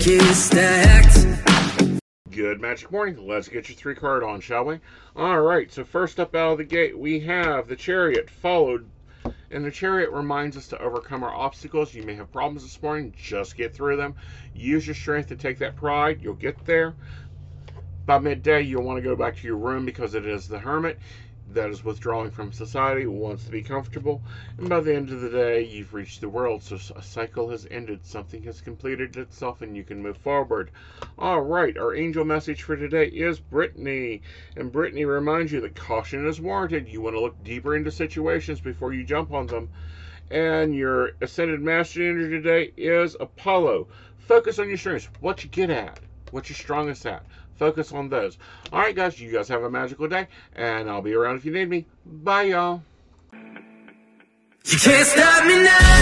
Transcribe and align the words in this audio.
Stacked. 0.00 1.26
Good 2.30 2.60
magic 2.60 2.92
morning. 2.92 3.26
Let's 3.26 3.48
get 3.48 3.68
your 3.68 3.74
three 3.74 3.96
card 3.96 4.22
on, 4.22 4.40
shall 4.40 4.64
we? 4.64 4.78
All 5.16 5.40
right. 5.40 5.72
So 5.72 5.82
first 5.82 6.20
up 6.20 6.36
out 6.36 6.52
of 6.52 6.58
the 6.58 6.64
gate, 6.64 6.96
we 6.96 7.18
have 7.20 7.66
the 7.66 7.74
chariot, 7.74 8.30
followed, 8.30 8.88
and 9.50 9.64
the 9.64 9.72
chariot 9.72 10.10
reminds 10.10 10.56
us 10.56 10.68
to 10.68 10.80
overcome 10.80 11.24
our 11.24 11.34
obstacles. 11.34 11.92
You 11.94 12.04
may 12.04 12.14
have 12.14 12.30
problems 12.30 12.62
this 12.62 12.80
morning. 12.80 13.12
Just 13.20 13.56
get 13.56 13.74
through 13.74 13.96
them. 13.96 14.14
Use 14.54 14.86
your 14.86 14.94
strength 14.94 15.30
to 15.30 15.36
take 15.36 15.58
that 15.58 15.74
pride. 15.74 16.20
You'll 16.22 16.34
get 16.34 16.64
there. 16.64 16.94
By 18.06 18.20
midday, 18.20 18.62
you'll 18.62 18.84
want 18.84 18.98
to 18.98 19.02
go 19.02 19.16
back 19.16 19.36
to 19.36 19.46
your 19.48 19.56
room 19.56 19.84
because 19.84 20.14
it 20.14 20.24
is 20.24 20.46
the 20.46 20.60
hermit 20.60 21.00
that 21.52 21.70
is 21.70 21.84
withdrawing 21.84 22.30
from 22.30 22.52
society, 22.52 23.06
wants 23.06 23.44
to 23.44 23.50
be 23.50 23.62
comfortable, 23.62 24.22
and 24.58 24.68
by 24.68 24.80
the 24.80 24.94
end 24.94 25.10
of 25.10 25.20
the 25.20 25.30
day, 25.30 25.64
you've 25.64 25.94
reached 25.94 26.20
the 26.20 26.28
world. 26.28 26.62
So 26.62 26.76
a 26.94 27.02
cycle 27.02 27.48
has 27.50 27.66
ended, 27.70 28.04
something 28.04 28.42
has 28.42 28.60
completed 28.60 29.16
itself, 29.16 29.62
and 29.62 29.76
you 29.76 29.84
can 29.84 30.02
move 30.02 30.16
forward. 30.18 30.70
All 31.18 31.40
right, 31.40 31.76
our 31.78 31.94
angel 31.94 32.24
message 32.24 32.62
for 32.62 32.76
today 32.76 33.06
is 33.06 33.40
Brittany, 33.40 34.22
and 34.56 34.72
Brittany 34.72 35.04
reminds 35.04 35.52
you 35.52 35.60
that 35.62 35.74
caution 35.74 36.26
is 36.26 36.40
warranted. 36.40 36.88
You 36.88 37.00
want 37.00 37.16
to 37.16 37.20
look 37.20 37.42
deeper 37.42 37.76
into 37.76 37.90
situations 37.90 38.60
before 38.60 38.92
you 38.92 39.04
jump 39.04 39.32
on 39.32 39.46
them. 39.46 39.70
And 40.30 40.74
your 40.74 41.12
ascended 41.22 41.62
master 41.62 42.02
energy 42.02 42.28
today 42.28 42.72
is 42.76 43.16
Apollo. 43.18 43.88
Focus 44.18 44.58
on 44.58 44.68
your 44.68 44.76
strengths, 44.76 45.08
what 45.20 45.42
you 45.42 45.48
get 45.48 45.70
at, 45.70 46.00
what 46.32 46.48
you're 46.48 46.56
strongest 46.56 47.06
at. 47.06 47.24
Focus 47.56 47.92
on 47.92 48.08
those. 48.08 48.38
All 48.72 48.80
right, 48.80 48.94
guys, 48.94 49.20
you 49.20 49.32
guys 49.32 49.48
have 49.48 49.64
a 49.64 49.70
magical 49.70 50.06
day, 50.08 50.28
and 50.54 50.88
I'll 50.88 51.02
be 51.02 51.14
around 51.14 51.36
if 51.36 51.44
you 51.44 51.52
need 51.52 51.68
me. 51.68 51.86
Bye, 52.06 52.44
y'all. 52.44 52.82
You 53.32 54.78
can't 54.78 55.06
stop 55.06 55.44
me 55.44 55.62
now. 55.62 55.97